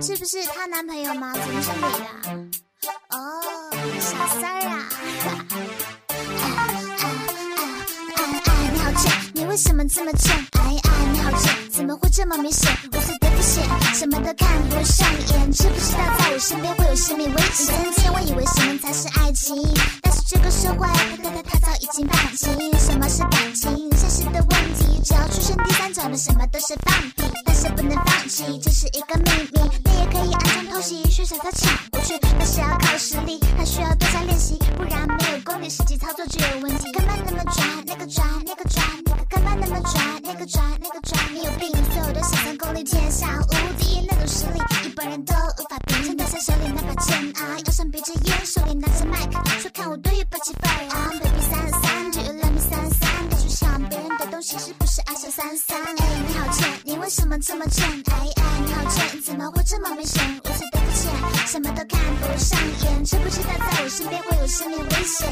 [0.00, 1.34] 是不是她男朋友吗？
[1.34, 2.90] 怎么是你的？
[3.10, 4.88] 哦，小三儿啊！
[9.60, 10.32] 什么这么贱？
[10.52, 12.72] 哎哎，你好贱，怎么会这么明显？
[12.90, 13.62] 如此的肤浅，
[13.94, 17.66] 什么都看不上眼，知不知道在我身边会有生命危险？
[17.66, 19.54] 曾经我以为什么才是爱情，
[20.00, 20.88] 但是这个社会，
[21.22, 22.46] 它它它早已经放弃。
[22.80, 23.68] 什么是感情？
[23.98, 27.30] 现实的问题，只要出现第三者，那什么都是放屁。
[27.44, 29.60] 但是不能放弃，这是一个秘密。
[29.84, 36.90] 你也可以暗中偷袭，学着他抢过去，但是要靠实力，还需要多加练习，不然没有功底，实际操作就有问题。
[36.92, 37.62] 干嘛那么拽？
[37.86, 38.82] 那个拽，那个拽，
[39.30, 40.02] 干嘛那么拽？
[40.24, 41.70] 那个拽，那个拽，你有病！
[41.94, 45.94] 所有的想象功力天下无敌，那种实力一般人都无法比。
[46.04, 53.28] 趁他在手里那把剑啊，腰上别着烟，手里拿着麦克，说看我多有霸气范儿啊！Baby 三三，Do you love me 三三？
[53.28, 55.78] 别去抢别人的东西，是不是爱上三三？
[55.80, 57.86] 哎，你好贱，你为什么这么贱？
[57.86, 60.20] 哎哎，你好贱，怎么会这么明显？
[61.50, 65.28] 什么都看不上眼，知不知道在我身边会有生命危险？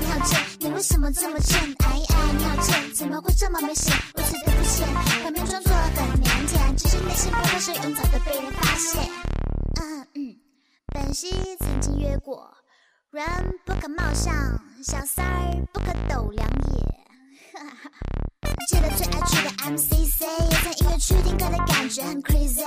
[0.00, 1.58] 你好贱，你为什么这么贱？
[1.78, 3.96] 哎哎，你好贱，怎么会这么明显？
[4.14, 4.86] 如此的肤浅，
[5.22, 9.10] 表面装作很腼腆，其实内心不会是永早的被人发现。
[9.80, 10.36] 嗯嗯，
[10.92, 12.52] 本兮曾经约过，
[13.10, 13.24] 人
[13.64, 14.30] 不可貌相，
[14.84, 17.58] 小三儿不可斗量也。
[17.58, 17.90] 哈哈
[18.72, 20.20] 记得最爱去的 MCC，
[20.64, 22.64] 在音乐区听歌的感觉很 crazy。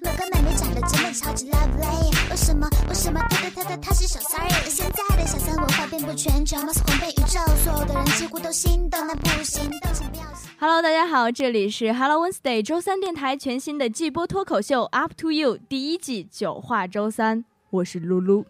[0.00, 2.68] 某个妹妹长得真的超级 lovely，为什么？
[2.88, 4.48] 为什么她她她她她是小三儿？
[4.70, 10.48] 现在的小三文化遍布全球，貌似红遍宇宙，所有的人几乎都心动，那不行动，请不要心。
[10.60, 18.46] Hello，大家好，这里是 Hello Wednesday 周三电台全新的季播脱口秀 Up to You 第一季九话周三，我是露露。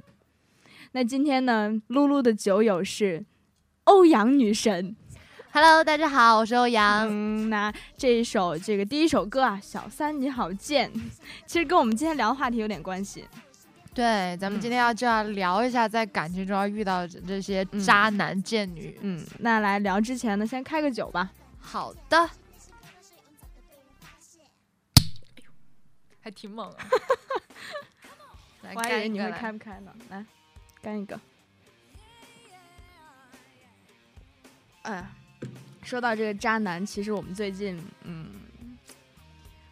[0.93, 3.25] 那今天呢，露露的酒友是
[3.85, 4.95] 欧阳女神。
[5.51, 7.09] Hello，大家好，我是欧阳。
[7.11, 10.93] 嗯，那这一首这个第一首歌啊，《小三你好贱》，
[11.47, 13.27] 其实跟我们今天聊的话题有点关系。
[13.95, 18.97] 对，咱们今天要就要聊一下在感情中要遇到的这些嗯渣男贱女。
[19.01, 21.31] 嗯，那来聊之前呢，先开个酒吧。
[21.61, 22.31] 好的，
[26.21, 26.77] 还挺猛啊！
[28.63, 29.93] 来我还以为你会开不开呢。
[30.11, 30.25] 来，
[30.83, 31.19] 干一个。
[34.83, 35.11] 哎呀，
[35.83, 38.27] 说到这个渣男，其实我们最近，嗯，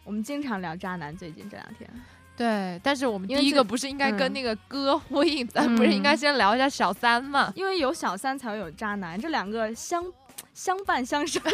[0.03, 1.15] 我们经常聊渣男。
[1.15, 1.89] 最近这两天，
[2.35, 7.51] 对，但是我们第一个不是应该跟嗯那个歌呼应，咱不是应该嗯先聊一下小三吗？
[7.55, 10.03] 因为有小三才会有渣男，这两个相
[10.53, 11.41] 相伴相生。
[11.47, 11.49] 是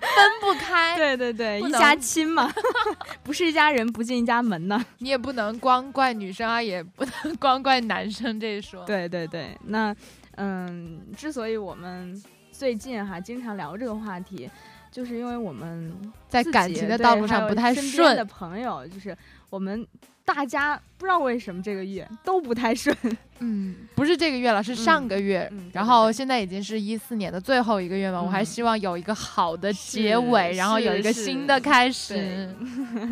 [0.00, 2.50] 分不开，对对对，一家亲嘛，
[3.22, 4.82] 不是一家人不进一家门呢。
[4.98, 8.84] 你也不能光怪女生啊，也不能光怪男生这一说。
[8.86, 9.94] 对对对，那
[10.36, 12.20] 嗯，之所以我们
[12.58, 14.50] 最近哈经常聊这个话题，
[14.90, 15.94] 就是因为我们
[16.28, 19.16] 在感情的道路上不太顺的顺，朋友就是
[19.48, 19.86] 我们
[20.24, 22.96] 大家不知道为什么这个月都不太顺。
[23.38, 25.48] 嗯，不是这个月了，是上个月。
[25.72, 32.52] 然后现在已经是一四年的最后一个月嘛，我还嗯希望有一个好的结尾，然后有一个新的开始。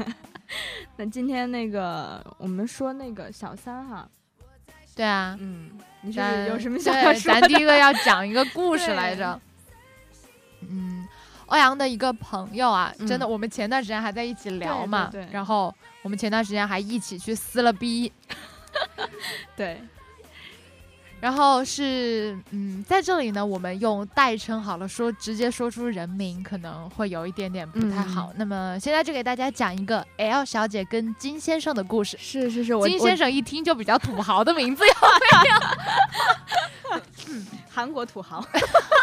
[0.98, 4.08] 那今天那个我们说那个小三哈，
[4.96, 5.70] 对啊，嗯，
[6.10, 7.40] 你有什么想要说的？
[7.40, 9.40] 咱第一个要讲一个 故事来着。
[10.68, 11.06] 嗯，
[11.46, 15.72] 欧阳的一个朋友啊，真的，嗯我们前段时间还在一起聊嘛，对对然后
[16.02, 18.10] 我们前段时间还一起去撕了逼，
[19.56, 19.80] 对，
[21.20, 28.32] 然后是，嗯，在这里呢，我们用代称好了，说直接说出人名可能会有一点点不太好。
[28.36, 32.16] 那么现在就给大家讲一个 L 小姐跟金先生的故事。
[32.20, 34.84] 是是是，金先生一听就比较土豪的名字，
[37.70, 38.46] 韩国土豪，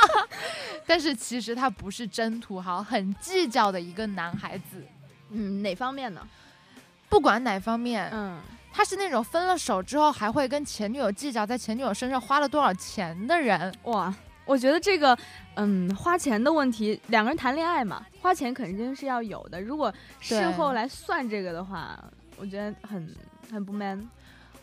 [0.86, 4.84] 但是其实他不是真土豪，很计较的一个男孩子。
[5.30, 6.26] 嗯，哪方面呢？
[7.10, 8.40] 不管哪方面，嗯，
[8.76, 13.72] 他是那种分了手之后还会跟前女友计较在前女友身上花了多少钱的人。
[13.84, 14.14] 哇，
[14.46, 15.16] 我觉得这个，
[15.56, 19.62] 嗯，花钱的问题，两个人谈恋爱嘛，花钱肯定是要有的。
[19.62, 22.04] 如果事后来算这个的话，
[22.36, 23.16] 我觉得很
[23.52, 24.10] 很不 man。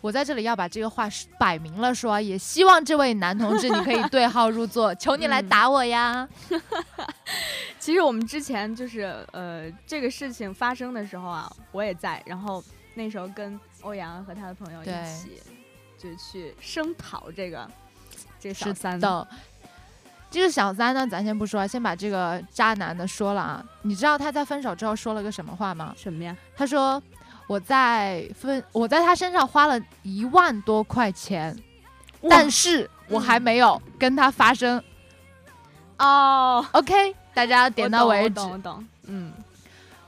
[0.00, 1.06] 我在这里要把这个话
[1.38, 6.26] 摆明了说，也希望这位男同志你可以对号入座，求你来嗯打我呀！
[7.78, 12.64] 其实我们之前就是呃这个事情发生的时候啊，我也在，然后
[12.94, 15.40] 那时候跟欧阳和他的朋友一起
[15.98, 17.68] 就去声讨这个
[18.38, 18.98] 这个小三。
[18.98, 19.28] 的，
[20.30, 23.64] 这个小三呢，咱先不说，先把这个渣男的说了啊。
[23.82, 25.94] 你知道他在分手之后说了个什么话吗？
[25.96, 26.36] 什么呀？
[26.56, 27.02] 他说
[27.48, 31.56] ：“我在分，我在他身上花了一万多块钱，
[32.28, 34.82] 但是我还没有跟他发生。
[35.98, 38.34] 哦，OK，大家点到为止。
[38.62, 39.32] 懂嗯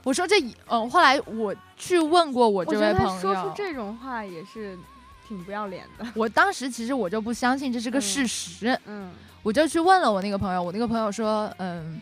[0.05, 4.79] 我说这嗯，后来我去问过我这位朋友，说出这种话也是
[5.27, 6.07] 挺不要脸的。
[6.15, 9.11] 我当时其实我就不相信这是个事实，嗯，
[9.43, 12.01] 我就去问了我那个朋友，我那个朋友说，嗯，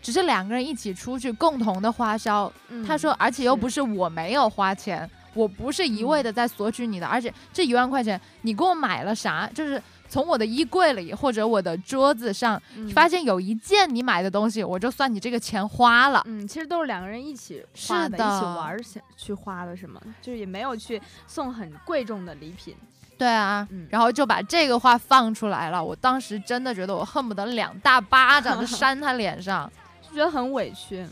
[0.00, 2.52] 只是两个人一起出去共同的花销，
[2.86, 9.50] 他说，而且又不是我没有花钱，我不是一味的在索取你的，而且这一万块钱你给我买了啥？
[9.54, 9.82] 就是。
[10.08, 12.60] 从我的衣柜里或者我的桌子上
[12.94, 16.22] 发现有一件你买的东西，我就算你这个钱花了。
[16.26, 18.76] 嗯，其实都是两个人一起花的，一起玩
[19.16, 20.00] 去花的，是吗？
[20.22, 22.74] 就是也没有去送很贵重的礼品。
[23.18, 25.84] 对啊，然后就把这个话放出来了。
[25.84, 29.70] 我当时真的觉得我恨不得两大巴掌就扇他脸上，
[30.00, 31.06] 就觉得很委屈。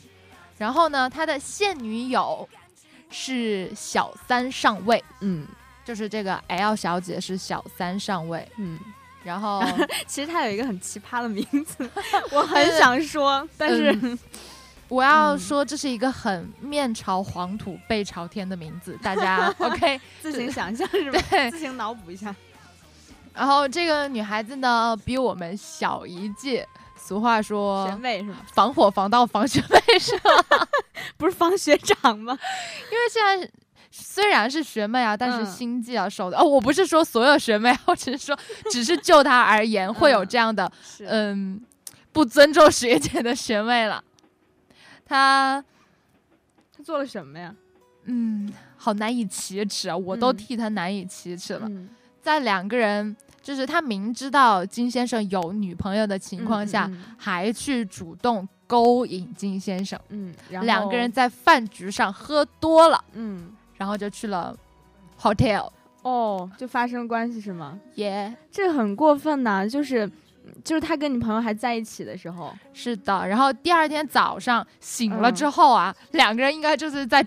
[0.57, 2.49] 然后呢，他的现女友
[3.11, 5.05] 是小三上位。
[5.21, 5.47] 嗯。
[5.87, 8.77] 就是这个 L 小姐是小三上位，嗯，
[9.23, 9.63] 然后
[10.07, 11.89] 其实她有一个很奇葩的名字，
[12.33, 14.19] 我很想说，但是
[14.89, 21.21] 我要说这是一个很面朝黄土背朝天的名字，大家 OK 自行想象是吧？
[21.31, 22.35] 对，自行脑补一下。
[23.33, 26.67] 然后这个女孩子呢比我们小一届，
[26.97, 28.37] 俗话说学妹是吗？
[28.53, 30.67] 防火防盗防学妹是吗？
[31.17, 32.37] 不是防学长吗？
[32.91, 33.49] 因为现在。
[33.99, 36.45] 虽然是学妹啊，但是心计要收的哦。
[36.45, 38.39] 我不是说所有学妹， 我只是说，
[38.71, 40.71] 只是就她而言，会有这样的
[41.09, 41.61] 嗯
[42.13, 44.03] 不尊重学姐的学妹了。
[45.05, 45.65] 她
[46.77, 47.55] 她做了什么呀？
[48.05, 49.97] 嗯，好难以启齿啊！
[49.97, 51.69] 我都替她难以启齿了。
[52.21, 59.99] 在两个人就是他明知道金先生有女朋友的情况下，还去主动勾引金先生。
[60.09, 63.05] 嗯，两个人在饭局上喝多了。
[63.15, 63.53] 嗯。
[63.77, 64.57] 然后就去了
[65.21, 65.69] hotel
[66.03, 67.79] 哦，就发生关系是吗？
[67.97, 69.67] 耶，这很过分呐！
[69.69, 70.09] 就是，
[70.63, 73.27] 就是他跟你朋友还在一起的时候，是的。
[73.27, 77.21] 然后第二天早上醒了之后啊，两个人应该就是在，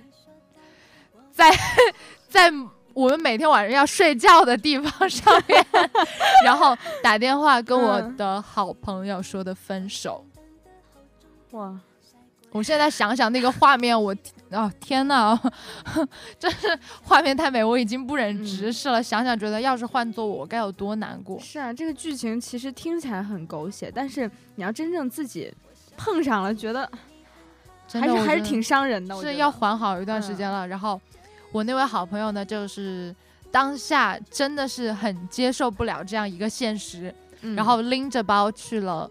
[1.31, 1.51] 在
[2.29, 2.51] 在
[2.93, 5.65] 我们每天晚上要睡觉的地方上面，
[6.45, 10.25] 然后打电话跟我的好朋友说的分手。
[11.51, 11.77] 哇！
[12.51, 14.15] 我现在想想那个画面，我
[14.51, 15.39] 哦天呐，
[16.39, 19.01] 真是画面太美，我已经不忍直视了。
[19.01, 21.39] 想想觉得，要是换做我，该有多难过。
[21.39, 25.53] 是啊，这个剧情其实听起来很狗血，但是你要真正自己
[25.95, 26.89] 碰上了，觉得
[27.93, 29.15] 还是还是挺伤人的。
[29.21, 30.67] 是要缓好一段时间了。
[30.67, 30.99] 然后
[31.51, 33.15] 我那位好朋友呢，就是
[33.51, 37.13] 当下真的是很接受不了这样一个现实，
[37.55, 39.07] 然后拎着包去了，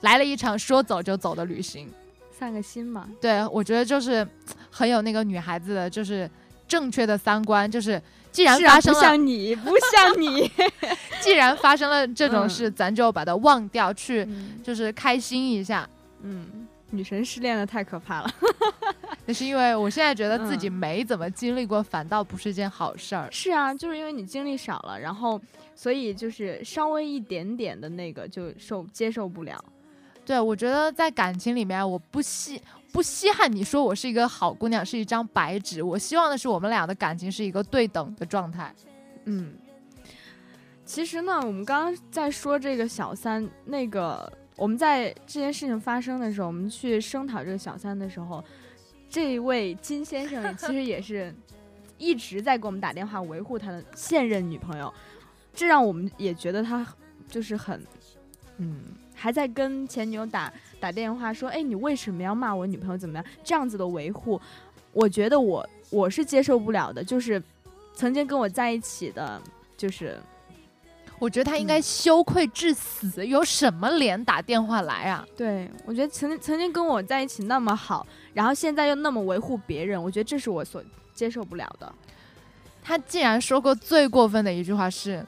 [0.00, 1.92] 来了一场说走就走的旅行。
[2.38, 4.26] 散个心嘛，对我觉得就是
[4.70, 6.30] 很有那个女孩子的，就是
[6.68, 8.00] 正确的三观，就是
[8.30, 10.48] 既然发生了，不像你，不像你
[11.20, 14.26] 既然发生了这种事，咱就把它忘掉，去
[14.62, 15.88] 就是开心一下。
[16.22, 18.30] 嗯，女神失恋的太可怕了，
[19.26, 23.28] 那是因为我现在觉得自己没怎么经历过，反倒不是一件好事儿。
[23.32, 25.40] 是啊，就是因为你经历少了，然后
[25.74, 29.64] 所以就是稍微一点点的那个就受接受不了。
[30.28, 32.60] 对，我觉得在感情里面，我不稀
[32.92, 35.82] 不稀罕你说我是一个好姑娘，是一张白纸。
[35.82, 38.70] 我希望的是我们俩的感情是一个对等的状态。
[39.24, 39.54] 嗯，
[40.84, 48.44] 其实呢，我们刚刚在说这个小三，那个我们在这件事情发生的时候，我们去声讨这个小三的时候，
[49.08, 51.34] 这位金先生其实也是
[51.96, 54.92] 一直在给我们打电话维护他的现任女朋友，
[55.54, 56.86] 这让我们也觉得他
[57.30, 57.82] 就是很，
[58.58, 58.78] 嗯。
[59.20, 62.96] 还在跟前女友打打电话说：“哎，你为什么要骂我女朋友？
[62.96, 63.24] 怎么样？
[63.42, 64.40] 这样子的维护，
[64.92, 67.02] 我觉得我我是接受不了的。
[67.02, 67.42] 就是
[67.94, 69.42] 曾经跟我在一起的，
[69.76, 70.16] 就是
[71.18, 75.26] 我觉得他应该羞愧至死，有什么脸打电话来啊？
[75.36, 80.80] 对我觉得曾曾经跟我在一起那么好，然后现在又那么维护别人，我觉得这是我所
[81.12, 81.92] 接受不了的。
[82.84, 85.26] 他竟然说过最过分的一句话是。”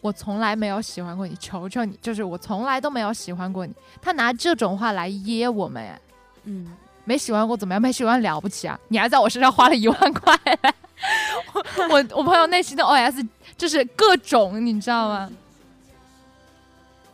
[0.00, 3.72] 我从来没有喜欢过你，求求你，就是我从来都没有喜欢过你。
[4.00, 6.00] 他拿这种话来噎我们，哎，
[6.44, 6.72] 嗯，
[7.04, 7.80] 没喜欢过怎么样？
[7.80, 8.78] 没喜欢了不起啊？
[8.88, 10.38] 你还在我身上花了一万块，
[11.54, 13.26] 我我我朋友内心的 OS
[13.58, 15.30] 就是各种，你知道吗？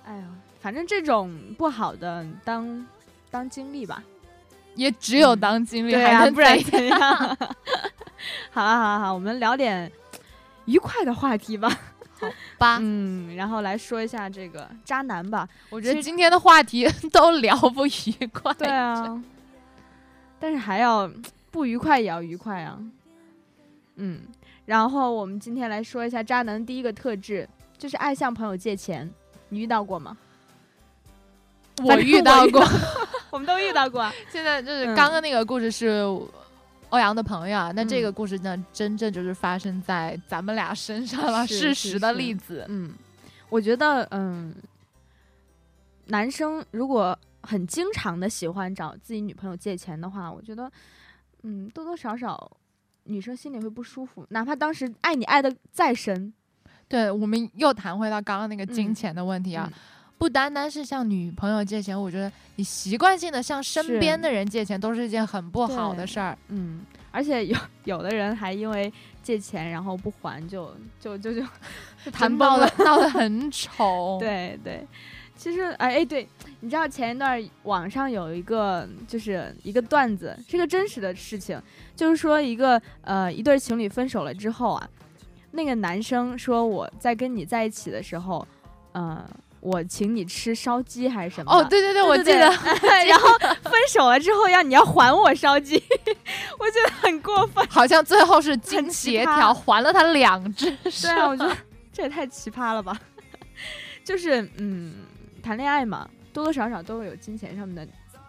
[0.05, 0.23] 哎呦，
[0.61, 2.87] 反正这种不好的当
[3.33, 4.01] 当经历吧，
[4.77, 5.99] 也只有当经历，不
[6.41, 7.01] 然怎样？
[8.53, 9.91] 好了好了好，我们聊点
[10.67, 11.77] 愉快的话题吧。
[12.21, 15.49] 好吧，嗯，然后来说一下这个渣男吧。
[15.71, 18.53] 我觉得今天的话题 都聊不愉快。
[18.55, 19.23] 对啊，
[20.41, 21.11] 但是还要
[21.51, 22.79] 不愉快也要愉快啊。
[23.97, 24.23] 嗯，
[24.65, 29.11] 然后我们今天来说一下渣男第一个特质，就是爱向朋友借钱。
[29.49, 30.17] 你遇到过吗？
[31.85, 32.67] 我遇到过，
[33.31, 34.11] 我们都遇到过。
[34.31, 36.03] 现在就是嗯刚刚那个故事是
[36.91, 38.03] 欧阳的朋友啊，那这嗯。
[38.03, 42.65] 个故事呢，真正就是发生在咱们俩身上了，事实的例子。
[42.69, 42.93] 嗯，
[43.49, 44.55] 我觉得，嗯，
[46.07, 50.71] 男生如果很经常的喜欢找自己女朋友借钱的话，我觉得，
[51.43, 52.57] 嗯，多多少少
[53.05, 56.33] 女生心里会不舒服，哪怕当时爱你爱的再深。
[56.89, 58.95] 对，我们又谈回到刚刚那个金嗯。
[58.95, 59.79] 钱的问题啊，嗯
[60.19, 66.37] 不单单是向女朋友借钱，我觉得你习惯性的向身边的人借钱，都是一件很不好的事儿。
[66.49, 66.81] 嗯，
[67.11, 68.93] 而且有 有的人还因为
[69.23, 71.41] 借钱然后不还就就就就
[72.05, 72.73] 就谈真闹崩了。
[72.79, 74.17] 闹得很丑。
[74.21, 74.87] 对对，
[75.37, 76.27] 其实哎哎，对，
[76.61, 81.61] 你知道前一段网上有一个就是一个段子，是个真实的事情，
[81.95, 84.89] 就是说一个呃一对情侣分手了之后啊，
[85.51, 88.47] 那个男生说我在跟你在一起的时候，
[88.93, 89.29] 呃，
[89.61, 91.53] 我请你吃烧鸡还是什么？
[91.53, 92.41] 哦，对对对，我记得。
[93.09, 93.29] 然后
[93.63, 95.75] 分手了之后要你要还我烧鸡，
[96.59, 97.67] 我觉得很过分。
[97.69, 101.57] 好像最后是经协调还了他两只对啊，我觉得
[101.93, 102.99] 这也太奇葩了吧！
[104.05, 104.95] 就是嗯，
[105.43, 107.87] 谈恋爱嘛，多多少少都会有金钱上面的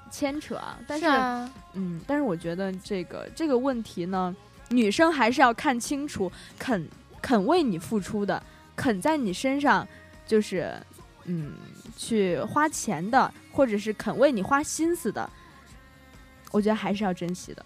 [0.09, 0.77] 牵扯啊。
[0.87, 4.35] 但是，啊，嗯，但是我觉得这个这个问题呢，
[4.69, 6.87] 女生还是要看清楚，肯
[7.21, 8.41] 肯为你付出的，
[8.75, 9.87] 肯在你身上
[10.25, 10.73] 就是
[11.27, 11.53] 嗯
[11.95, 15.29] 去花钱的，或者是肯为你花心思的，
[16.51, 17.65] 我觉得还是要珍惜的。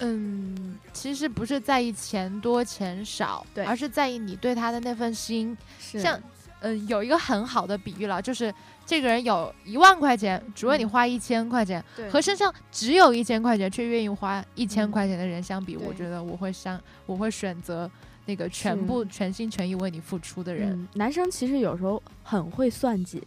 [0.00, 3.64] 嗯，其实不是在意钱多钱少，对。
[3.64, 5.56] 而是在意你对他的那份心。
[5.80, 6.00] 是。
[6.00, 6.20] 像
[6.60, 8.52] 嗯，有一个很好的比喻了，就是
[8.84, 12.08] 这个人有一万块钱，只为你嗯花一千块钱，对。
[12.10, 14.90] 和身上只有一千块钱却愿意花一千嗯。
[14.90, 17.90] 块钱的人相比，我觉得我会相我会选择
[18.28, 20.70] 那个全部全心全意为你付出的人。
[20.70, 23.26] 嗯，男生其实有时候很会算计，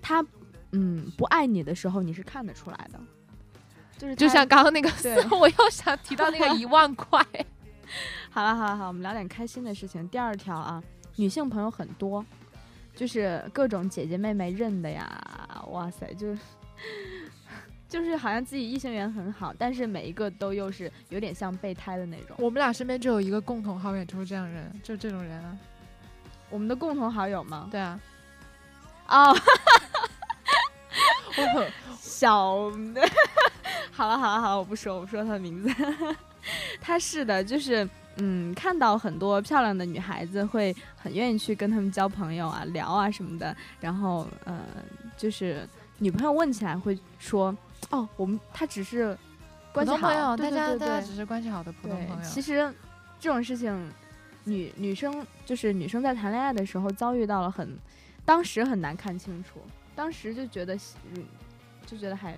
[0.00, 0.24] 他
[0.70, 3.00] 嗯不爱你的时候，你是看得出来的，
[3.98, 4.88] 就是就像刚刚那个，
[5.36, 7.20] 我又想提到那个 一万块，
[8.30, 10.08] 好了好了好，我们聊点开心的事情。
[10.08, 10.80] 第二条啊，
[11.16, 12.24] 女性朋友很多，
[12.94, 16.38] 就是各种姐姐妹妹认的呀，哇塞，就是。
[17.88, 22.36] 就是好像自己异性缘很好，但是每一个都又是有点像备胎的那种。
[22.38, 25.56] 我们俩身边就有一个共同好友，就是这样人，就这种人啊。
[26.50, 27.68] 我们的共同好友吗？
[27.70, 28.00] 对啊，
[29.08, 29.36] 哦，
[31.98, 32.70] 小，
[33.92, 35.74] 好了好了好了，我不说我不说他的名字。
[36.80, 44.58] 他是的，就是嗯，看到很多漂亮的女孩子会很愿意去跟他们交朋友啊、聊啊什么的，然后呃，
[45.16, 45.68] 就是
[45.98, 47.54] 女朋友问起来会说，
[47.90, 49.16] 哦，我们他只是
[49.72, 52.22] 普关系好，大家对对对大家只是关系好的普通朋友。
[52.22, 52.72] 对，其实
[53.18, 53.92] 这种事情，
[54.44, 57.76] 女女生就是女生在谈恋爱的时候遭遇到了很，
[58.24, 59.60] 当时很难看清楚，
[59.94, 60.74] 当时就觉得，
[61.14, 61.24] 嗯，
[61.84, 62.36] 就觉得还，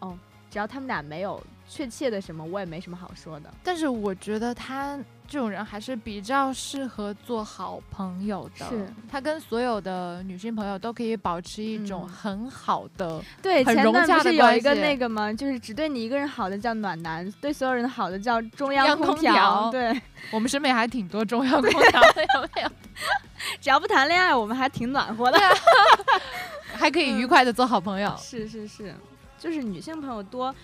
[0.00, 0.18] 哦，
[0.50, 3.52] 只要他们俩没有确切的什么，我也没什么好说的。
[3.62, 8.66] 但是我觉得他这种人还是比较适合做好朋友的。
[8.66, 13.20] 是他跟所有的女性朋友都可以保持一种嗯很好的。
[13.42, 15.32] 对，很融洽的不是有的关系一个那个吗？
[15.32, 19.32] 就是只对你一个人好的叫暖男，对所有人好的叫中央央空调。
[19.32, 22.70] 调对，我们身边还挺多中央空调的，有没有？
[23.60, 25.38] 只要不谈恋爱，我们还挺暖和的。
[26.74, 28.14] 还可以愉快的做好朋友。
[28.18, 28.94] 是是是，
[29.38, 30.54] 就是女性朋友多，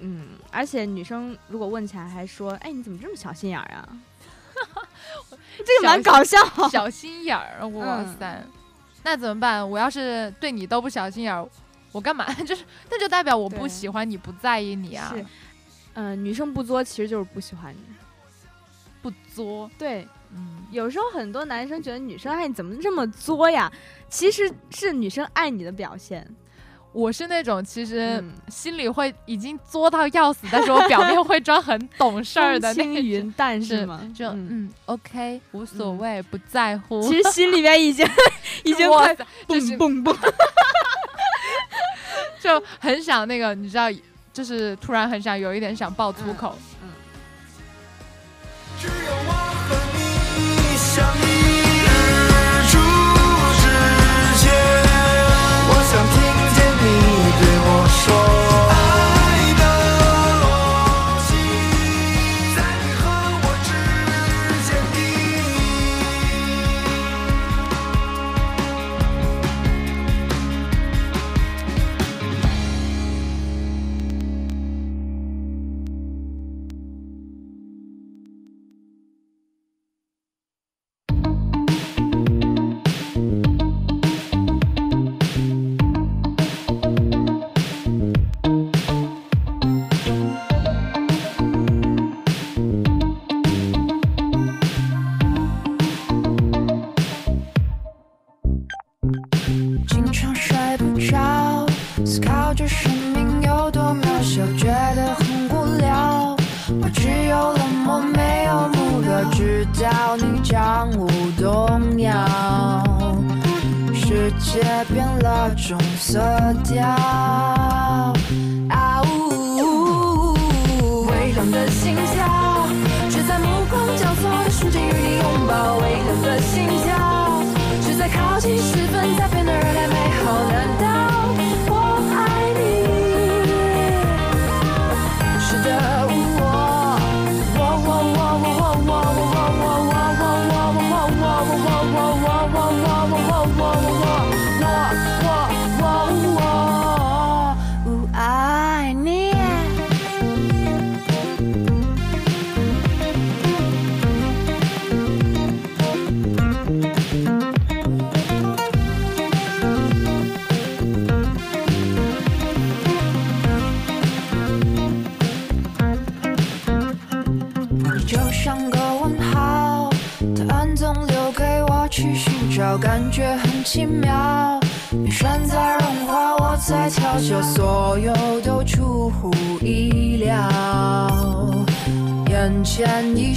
[0.00, 3.88] 嗯，而且女生如果问起来还说，哎，你怎么这么小心眼儿啊？
[5.58, 6.38] 这个蛮搞笑。
[6.68, 8.44] 小心眼儿，哇嗯塞！
[9.04, 9.68] 那怎么办？
[9.68, 11.48] 我要是对你都不小心眼儿，
[11.92, 12.32] 我干嘛？
[12.44, 15.24] 就是那就代表我不喜欢你，不在意你啊，是，
[15.94, 17.80] 嗯、女生不作其实就是不喜欢你。
[19.00, 19.70] 不作。
[19.78, 23.72] 对，嗯，有时候很多男生觉得女生爱你怎么这么作呀？
[24.08, 26.26] 其实是女生爱你的表现。
[26.92, 32.94] 我是那种其实嗯心里会已经作到要死，但是我表面会装很懂事儿的风那种。
[32.94, 34.00] 轻云淡是吗？
[34.14, 37.00] 就嗯嗯，OK，无所嗯谓，不在乎。
[37.02, 38.06] 其实心里面已经
[38.64, 39.14] 已经快
[39.46, 40.16] 蹦蹦蹦。
[42.40, 43.88] 就很想那个，你知道，
[44.32, 46.56] 就是突然很想有一点想爆粗口。
[48.80, 48.92] 只有
[58.08, 58.47] 说。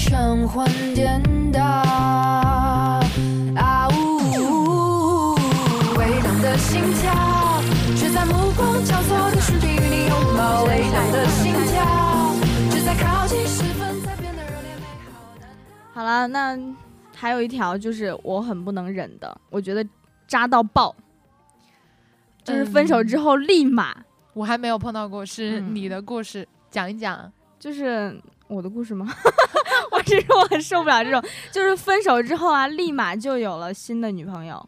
[0.04, 3.00] 神魂颠倒，啊
[3.90, 5.36] 呜，
[5.96, 7.14] 微凉的心跳，
[7.96, 10.64] 却在目光交错的瞬间与你拥抱。
[10.64, 12.34] 微凉的心跳，
[12.72, 15.22] 只在靠近时分才变得热烈美好。
[15.94, 16.58] 好了，那
[17.16, 19.88] 还有一条就是我很不能忍的，我觉得
[20.28, 20.96] 渣到爆，
[22.44, 23.96] 就是分手之后立马、
[24.34, 27.32] 我还没有碰到过，是嗯你的故事，讲一讲。
[27.60, 28.20] 就是
[28.52, 29.08] 我的故事吗？
[29.92, 34.68] 我是说我很受不了这种，就是分手之后啊，立马就有了新的女朋友。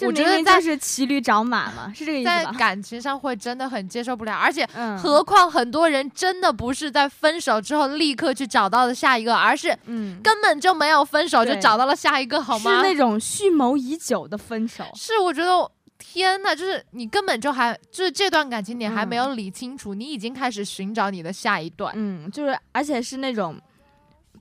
[0.00, 2.52] 我觉得就是骑驴找马嘛，是这个意在思吧？
[2.58, 12.70] 感情上会真的很接受不了，而且嗯，何况很多人真的不是在分手之后立刻去找到的下一个，而是嗯，根本就没有分手就找到了下一个，好吗？
[12.76, 14.84] 是那种蓄谋已久的分手。
[14.94, 15.70] 是，我觉得
[16.04, 21.92] 天呐，就是你根本就还就是这段感情你还没嗯有理清楚，你已经开始寻找你的下一段。
[21.96, 23.56] 嗯，就是而且是那种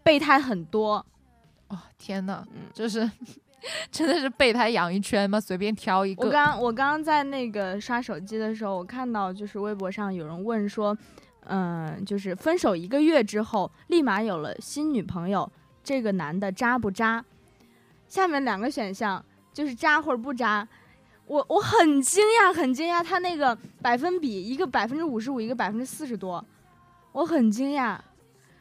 [0.04, 1.06] 备胎很多，
[1.68, 3.10] 哦，天呐，嗯就是
[3.92, 5.40] 真的是备胎养一圈吗？
[5.40, 6.26] 随便挑一个。
[6.26, 10.98] 我刚我刚刚在那个刷手机的时候，我看到就是微博上有人问说，
[11.46, 15.50] 嗯、就是分手一个月之后，立马有了新女朋友，
[15.84, 17.24] 这个男的渣不渣？
[18.08, 20.68] 下面两个选项就是渣或者不渣。
[21.32, 26.44] 我我很惊讶，很惊讶，他那个百分比，一个百分之五十五，一个百分之四十多，
[27.14, 27.98] 我很惊讶。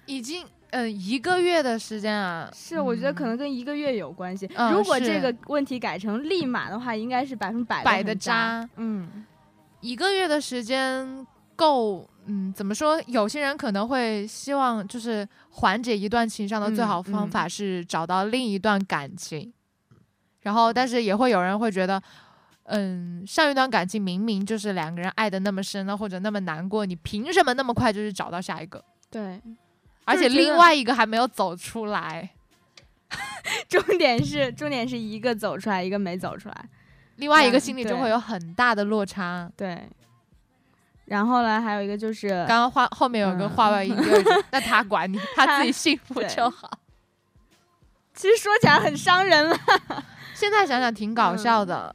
[0.07, 4.49] 已经嗯、呃一个月的时间啊，是，我觉得可嗯能跟一个月有关系。
[4.55, 8.65] 嗯如果这个问题改成立马的话，应该是百分百百的渣。
[8.77, 9.27] 嗯，
[9.81, 13.03] 一个月的时间够，嗯，怎么说？
[13.09, 19.53] 有些人可能会希望就是缓解一段情伤的最嗯好方嗯法是找到另一段感情，
[20.43, 22.01] 然后但是也会有人会觉得。
[22.71, 28.85] 嗯，上一段感情明明就是两个人爱的那么深了，或者那么难过，你凭什么那么快就是找到下一个？
[29.11, 29.41] 对。
[30.05, 32.31] 而且另外一个还没有走出来，
[33.69, 36.65] 重点是重点是一个走出来，一个没走出来。
[37.17, 39.51] 另外一个心里就会有很大的落差。
[39.57, 39.89] 对。
[41.05, 43.95] 然后呢，还有一个就是，刚刚话后面有个嗯话外音，
[44.53, 46.71] 那他管你，他他自己幸福就好。
[48.15, 49.57] 其实说起来很伤人了。
[50.35, 51.95] 现在想想挺搞笑的，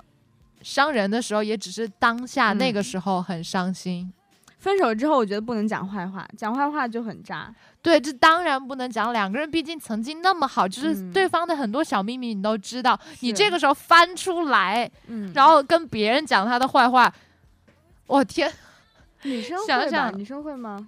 [0.66, 4.12] 伤人的时候也只是当下那个嗯时候很伤心。
[4.58, 7.54] 分手之后，我觉得不能讲坏话，讲坏话就很渣。
[7.84, 17.14] 对，这当然不能讲，两个人毕竟曾经那么好，就是嗯对方的很多小秘密你都知道，你这个时候翻出来，嗯，然后跟别人讲他的坏话，
[18.08, 18.52] 我天，
[19.22, 19.88] 女生想？
[19.88, 20.88] 想女生会吗？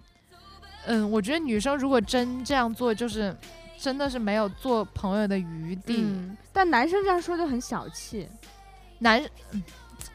[0.87, 3.35] 嗯，我觉得女生如果真这样做，就是
[3.77, 5.97] 真的是没有做朋友的余地。
[5.99, 8.27] 嗯，但男生这样说就很小气。
[8.99, 9.63] 男、嗯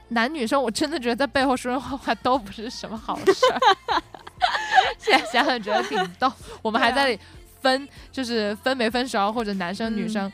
[0.08, 4.02] 男女生，我真的觉得在背后说人坏话都不是什么好事儿。
[4.98, 7.18] 现在想想觉得挺逗，我们还在
[7.62, 10.32] 分，就是分没分手或者男生女嗯生，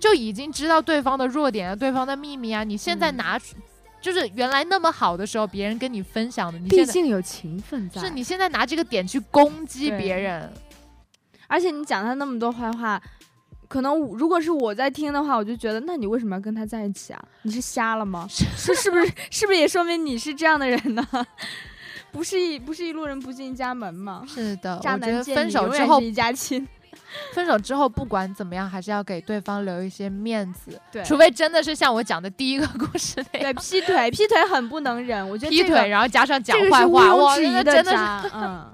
[0.00, 2.64] 就已经知道对方的弱点啊，对方的秘密啊。
[2.64, 3.54] 你现在嗯拿出，
[4.00, 8.00] 就是原来那么好的时候，别人跟你分享的，你毕竟有情分在。
[8.00, 10.50] 是你现在拿这个点去攻击别人，
[11.48, 13.02] 而且你讲他那么多坏话，
[13.70, 17.24] 可能我如果是我在听的话，我就觉得，那你为什么要跟他在一起啊？
[17.42, 18.26] 你是瞎了吗？
[18.28, 21.06] 是是不是是不是也说明你是这样的人呢？
[22.10, 24.24] 不是一不是一路人不进一家门吗？
[24.26, 26.66] 是的，渣我觉得分手之后一家亲。
[27.32, 33.52] 分手之后不管怎么样，还是要给对方留一些面子，对除非真的是像我讲的第一个故事那样。
[33.52, 35.28] 对劈腿，劈腿很不能忍。
[35.28, 38.24] 我觉得劈这个腿，然后加上讲坏话，哇，真的是渣。
[38.34, 38.66] 嗯，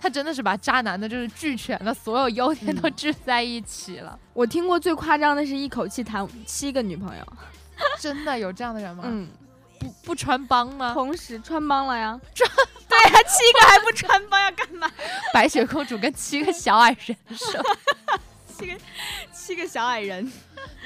[0.00, 4.18] 他真的是把渣男的就是俱全了，所有优点都嗯聚在一起了。
[4.32, 7.24] 我听过最夸张的是一口气谈七个女朋友，
[8.00, 9.04] 真的有这样的人吗？
[9.06, 9.28] 嗯，
[9.78, 10.92] 不不穿帮吗？
[10.94, 12.48] 同时穿帮了呀，穿
[12.88, 14.90] 对呀，七个还不穿帮要干嘛？
[15.34, 17.64] 白雪公主跟七个小矮人是吧？
[18.56, 18.76] 七个
[19.32, 20.32] 七个小矮人，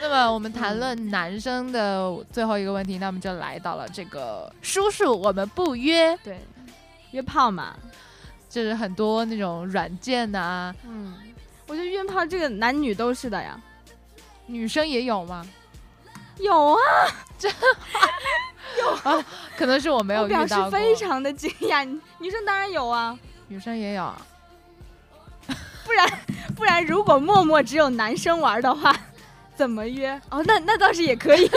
[0.00, 6.38] 那么我们谈论男生的最后一个问题，那我们就来到了这个叔叔，我们不约，对，
[7.12, 7.74] 约炮嘛，
[8.52, 11.14] 就是很多那种软件呐、嗯，
[11.66, 13.58] 我觉得约炮这个男女都是的呀，
[14.44, 15.42] 女生也有吗？
[16.36, 16.78] 有啊，
[18.78, 19.24] 有啊
[19.56, 21.82] 可能是我没有表示遇到过，非常的惊讶，
[22.18, 24.20] 女生当然有啊，女生也有啊。
[26.54, 28.94] 不然如果陌陌只有男生玩的话，
[29.56, 30.12] 怎么约？
[30.28, 31.48] 哦，那那倒是也可以。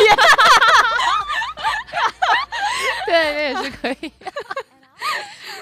[3.06, 4.14] 对，那也是可以。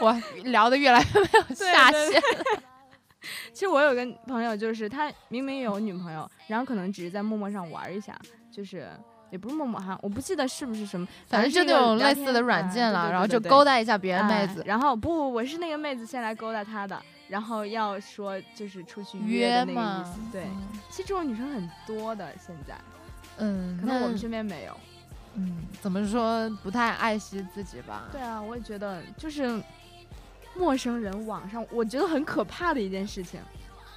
[0.04, 2.22] 我聊的越来越没有下对限。
[3.54, 8.14] 其实我有个朋友，就是他明明有女朋友，然后可能只是在陌陌上玩一下，
[8.52, 8.90] 就是
[9.32, 14.62] 也不是陌陌哈，我不记得是不是什么，反正就那种类似的软件了，然后就勾搭搭一下别人妹子。
[14.66, 20.20] 然后不不，我是那个妹子先来勾搭他的，然后要说就是出去约的那个嘛意思。
[20.32, 22.76] 对，嗯其实这种女生很多的，现在
[23.38, 24.76] 嗯，可能我们身边没有。
[25.36, 28.04] 嗯，怎么说不太爱惜自己吧？
[28.12, 29.60] 对啊，我也觉得就是
[30.56, 33.40] 陌生人网上，我觉得很可怕的一件事情。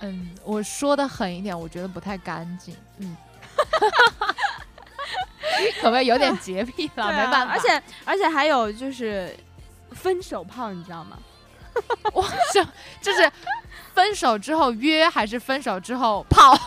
[0.01, 2.77] 嗯，我说的狠一点，我觉得不太干净。
[2.99, 3.17] 嗯，
[5.81, 7.05] 可不可以有点洁癖了？
[7.05, 9.35] 啊没办法，而且而且还有就是
[9.93, 11.19] 分手炮，你知道吗？
[12.13, 12.63] 我就
[13.03, 13.31] 就是
[13.95, 16.53] 分手之后约，还是分手之后泡？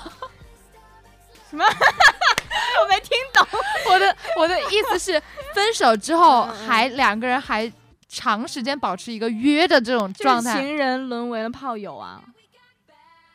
[1.52, 3.46] 我没听懂。
[3.90, 5.22] 我的我的意思是，
[5.54, 7.72] 分手之后还两个人还
[8.10, 12.22] 长时间保持一个约的这种状态，情人沦为了炮友啊！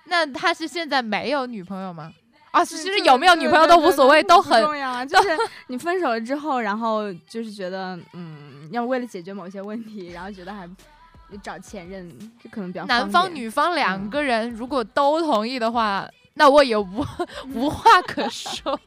[0.06, 2.12] 那他是现在没有女朋友吗？
[2.50, 5.04] 啊，其实有没有女朋友都无所谓，都很重要啊。
[5.04, 5.30] 就是
[5.68, 10.68] 你分手了之后，然后就是觉得，嗯，要为了解决某些问题，然后觉得还
[11.42, 12.08] 找前任，
[12.42, 17.04] 就可能比较男方女方两个人如果都同意的话，那我也无
[17.54, 18.78] 无话可说，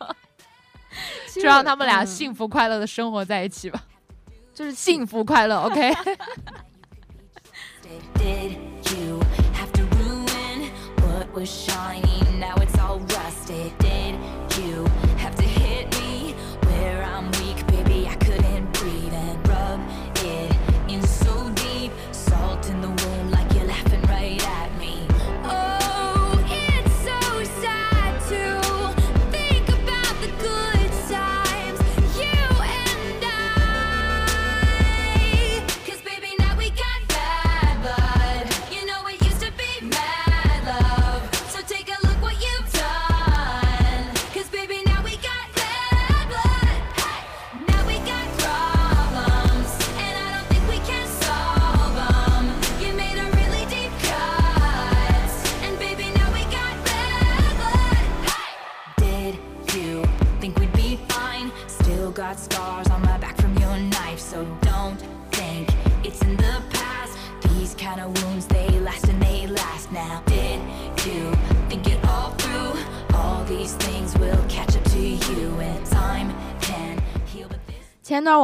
[1.34, 3.84] 就让他们俩嗯幸福快乐的生活在一起吧，
[4.58, 5.94] 就是幸福快乐，OK。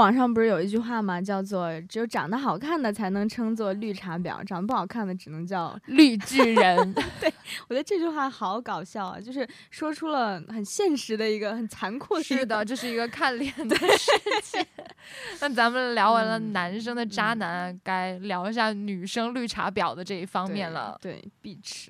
[0.04, 1.22] 网上不是有一句话吗？
[1.22, 7.34] 叫做“只有长得好看的才能称作绿茶婊，长得不好看的只能叫 绿巨人， ”。对
[7.70, 14.12] 我觉得这句话好搞笑啊，就是说出了很现实的一个很残酷是的，这是一个看脸的世
[14.42, 14.68] 界。
[15.40, 20.98] 那咱们聊完了嗯男生的渣男，该聊一下女生绿茶婊的这一方面了。
[21.02, 21.90] 对，对必吃。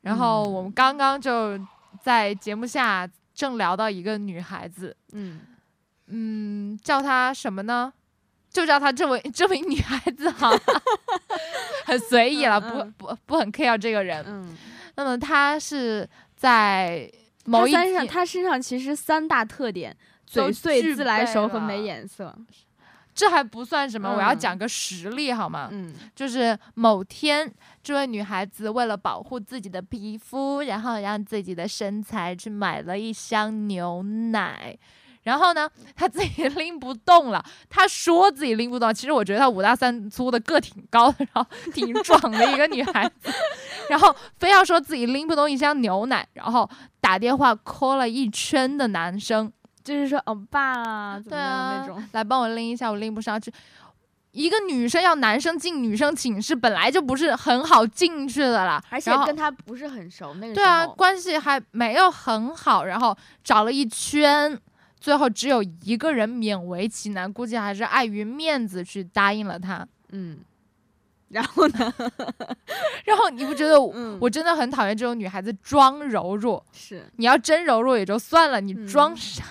[0.00, 1.60] 然后嗯我们刚刚就
[2.00, 5.40] 在节目下正聊到一个女孩子，嗯，
[6.08, 7.92] 嗯，叫她什么呢？
[8.50, 10.60] 就叫她这位 这位女孩子好了，
[11.84, 14.24] 很随意了，不不不很 care 这个人。
[14.26, 14.56] 嗯，
[14.96, 17.10] 那么她是在
[17.44, 19.94] 某一他身上天，她身上其实三大特点：
[20.26, 22.34] 嘴碎、自来熟和没了眼色。
[23.14, 25.68] 这还不算什么，我要嗯讲个实例好吗？
[25.72, 27.50] 嗯就是某天，
[27.82, 34.76] 这位女孩子为了保护自己的皮肤，然后让自己的身材去买了一箱牛奶。
[35.26, 37.44] 然后呢，她自己拎不动了。
[37.68, 43.28] 她说自己拎不动， 其实我觉得她五大三粗的，个挺高的，然后挺壮的一个女孩子，
[43.90, 53.52] 然后非要说自己拎不动一箱牛奶，然后打电话 call 了一圈的男生，就是说欧巴啊，怎么样对啊那种。，来帮我拎一下，我拎不上去。
[54.32, 64.60] 一个女生要男生进女生寝室，本来就不是很好进去的啦，而且跟他不是很熟，那个对啊，关系还没有很好，然后找了一圈，
[65.06, 69.86] 最后只有一个人勉为其难，估计还是碍于面子去答应了他。
[70.08, 70.38] 嗯，
[71.28, 71.94] 然后呢，
[73.06, 76.66] 然后你不觉得我,、嗯我真的很讨厌这种女孩子装柔弱？
[76.72, 79.44] 是你要真柔弱也就算了，你嗯 装傻、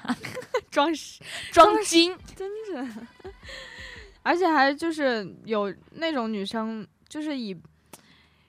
[0.70, 2.94] 装饰，装精，真是，
[4.24, 7.58] 而且还就是有那种女生，就是以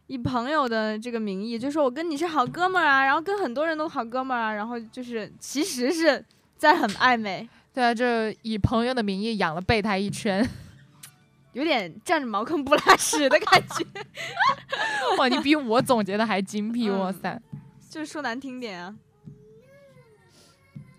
[0.09, 6.25] 以朋友的这个名义，就说我跟你是好哥们儿啊，然后跟很多人都好哥们儿啊，然后就是其实是
[6.57, 8.05] 在很暧昧，对啊，就
[8.42, 10.49] 以朋友的名义养了备胎一圈。
[11.53, 13.85] 有点占着茅坑不拉屎的感觉，
[15.19, 17.42] 哇，你比我总结的还精辟，哇嗯塞！
[17.88, 18.95] 就是说难听点啊。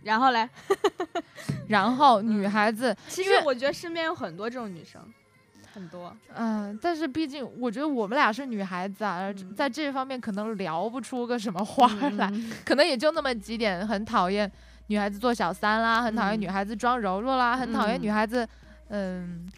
[0.02, 0.50] 然后嘞，
[1.67, 5.00] 然后女孩子，其实我觉得身边有很多这种女生，
[5.72, 6.15] 很多。
[6.34, 14.52] 嗯、但是毕竟我觉得我们俩是女孩子啊，嗯在这方面可能聊不出个什么花来，嗯可能也就那么几点，很讨厌
[14.88, 18.47] 女孩子做小三啦，很讨厌嗯女孩子装柔弱啦，很讨厌嗯女孩子，
[18.89, 19.50] 嗯，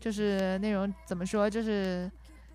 [0.00, 2.10] 就是那种怎么说，就是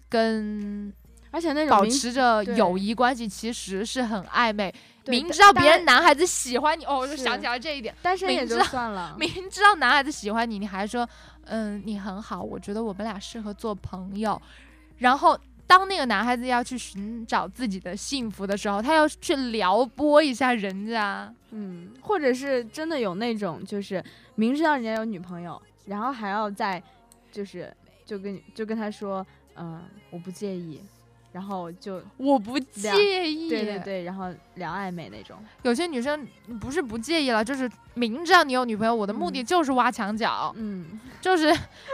[0.07, 0.91] 跟
[1.31, 4.73] 而且那种保持着友谊关系，其实是很暧昧。
[5.05, 7.95] 明知道别人男孩子喜欢你，哦，我就想起来这一点。
[8.01, 11.07] 单身也就明知道算了， 明知道男孩子喜欢你，你还说，
[11.45, 14.39] 嗯，你很好，我觉得我们俩适合做朋友。
[14.99, 15.39] 然后
[15.69, 21.31] 当那个男孩子要去寻找自己的幸福的时候，他要去撩拨一下人家。
[21.51, 24.03] 嗯，或者是真的有那种，就是
[24.33, 26.81] 明知道人家有女朋友，然后还要在，
[27.31, 27.71] 就是
[28.03, 29.23] 就跟你就跟他说，
[29.57, 30.81] 嗯、我不介意，
[31.31, 36.27] 然后就我不介意，对对对，然后聊暧昧那种，有些女生
[36.59, 39.45] 不是不介意了，就是明知道你有女朋友，我的目的嗯。
[39.45, 41.53] 就是挖墙脚，嗯，就是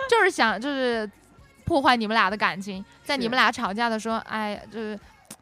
[0.09, 1.09] 就是想就是
[1.65, 4.97] 破坏你们俩的感情，在你们俩吵架的时候，哎，就是。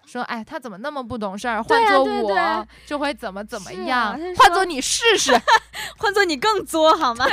[0.06, 1.64] 说，哎，他怎么那么不懂事儿？
[1.64, 4.12] 换做我、就会怎么怎么样？
[4.38, 5.32] 换说做你试试，
[5.98, 7.26] 换做你更作好吗？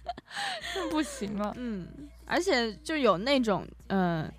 [0.90, 1.54] 不行了。
[1.56, 1.88] 嗯，
[2.26, 4.30] 而且就有那种，嗯、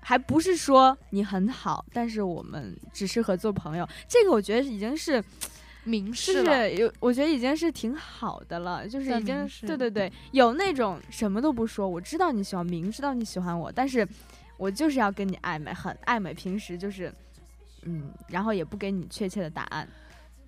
[0.00, 5.28] 还不是说你很好，但是我们只适合做朋友，这个我觉得已经是就
[5.84, 14.06] 明示了，是有，我觉得已经是挺好的了，就是已经对对对，有那种什么都不说，我知道你喜欢，明知道你喜欢我，但是
[14.56, 17.12] 我就是要跟你暧昧，很暧昧，平时就是
[17.82, 19.88] 嗯，然后也不给你确切的答案，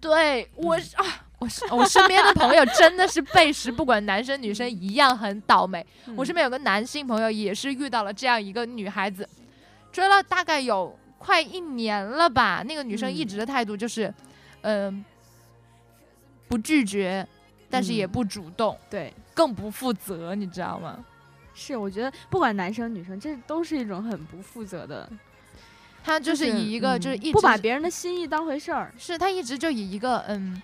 [0.00, 5.84] 对我嗯啊，我是我身边的朋友真的是背时，不管男生女生一样很倒霉。
[6.14, 9.28] 我身边边有个男性朋友也是遇到了这样一个女孩子，
[9.90, 12.62] 追了大概有快一年了吧。
[12.66, 14.12] 那个女生一嗯直的态度就是，
[14.62, 15.04] 嗯、
[16.52, 17.26] 不拒绝，
[17.70, 19.10] 但是也嗯不主动，对。
[19.32, 21.02] 更不负责，你知道吗？
[21.54, 25.08] 是，我觉得不管男生女生，这都是一种很不负责的，
[26.04, 28.92] 他就是以一个嗯就是一直不把别人的心意当回事儿。
[28.98, 30.60] 是他一直就以一个嗯，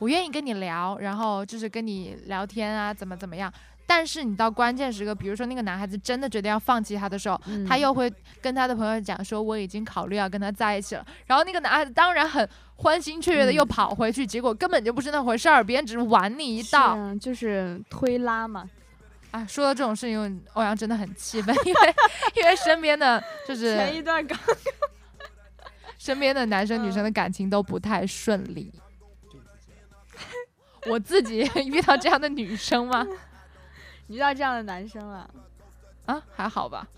[0.00, 3.52] 我愿意跟你聊，然后就是跟你聊天啊，怎么怎么样。
[3.86, 11.06] 但是你到关键时刻，比如说那个男孩子真的决定要放弃他的时候，他嗯又会跟他的朋友讲说我已经考虑要跟他在一起了。
[11.26, 16.94] 然后那个男孩子当然很欢欣雀跃的嗯又跑回去，结果根本就不是那回事儿，别人只是玩你一道。
[16.94, 18.68] 是啊就是推拉嘛，
[19.30, 21.94] 啊，说到这种事情，欧阳真的很气愤， 因为
[22.36, 24.38] 因为身边的就是前一段刚
[25.98, 28.72] 身边的男生女生的感情都不太顺利。
[30.90, 33.06] 我自己遇到这样的女生吗？
[34.12, 35.30] 遇到这样的男生了，
[36.04, 36.86] 啊，还好吧。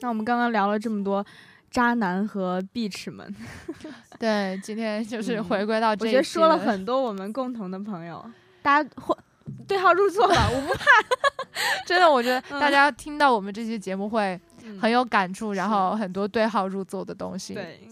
[0.00, 1.24] 那我们刚刚聊了这么多，
[1.70, 3.34] 渣男和 beach 们，
[4.18, 8.24] 对，今天就是嗯回归到这一期我觉得说了很多我们共同的朋友，
[8.62, 9.16] 大家或
[9.66, 10.84] 对号入座吧， 我不怕。
[11.84, 14.78] 真的，我觉得嗯大家听到我们这期节目会嗯。
[14.78, 17.88] 很有感触，然后很多对号入座的东西。，对，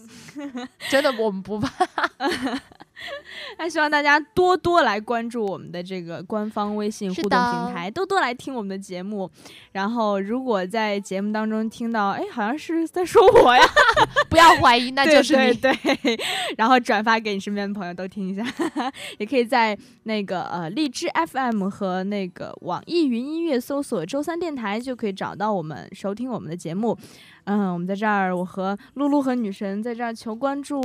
[0.89, 1.69] 真的我们不怕。
[3.57, 9.29] 那希望大家多多来关注我们的这个官方微信互动平台，多多来听我们的节目。
[9.71, 13.63] 然后，如果在节目当中听到，哎，好像是在说我呀，
[14.37, 15.53] 不要怀疑，那就是你。
[15.55, 16.19] 对对对，
[16.57, 18.43] 然后转发给你身边的朋友都听一下，
[19.17, 26.97] 也可以在那个呃荔枝 FM 和那个网易云音乐搜索“周三电台”就可以找到我们，收听我们的节目。
[27.45, 30.81] 嗯，我们在这儿，我和露露和女神在这儿求关注，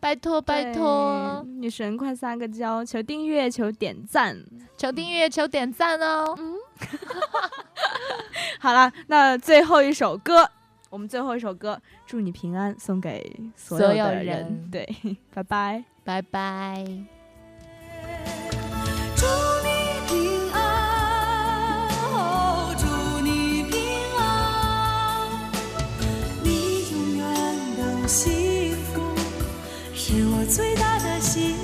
[0.00, 4.36] 拜托拜托，女神快撒个娇，求订阅，求点赞。
[4.76, 6.34] 求订阅，求点赞哦。
[6.38, 6.54] 嗯
[8.60, 10.46] 好了，那最后一首歌，
[10.94, 14.62] 我们最后一首歌，祝你平安，送给所有人。
[14.70, 14.88] 对，
[15.34, 16.84] 拜拜拜拜。
[19.16, 19.26] 祝
[19.64, 19.68] 你
[20.06, 21.88] 平安。
[22.78, 22.86] 祝
[23.22, 23.76] 你平
[24.16, 25.28] 安。
[26.44, 26.48] 你
[26.92, 27.24] 永远
[27.76, 29.02] 都幸福。
[29.92, 31.63] 是我最大的幸福。